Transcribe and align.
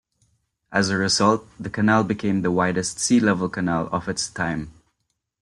As 0.71 0.89
a 0.89 0.97
result, 0.97 1.47
the 1.59 1.69
canal 1.69 2.03
became 2.03 2.41
the 2.41 2.49
widest 2.49 2.97
sea 2.97 3.19
level 3.19 3.47
canal 3.47 3.87
of 3.91 4.09
its 4.09 4.31
time. 4.31 4.71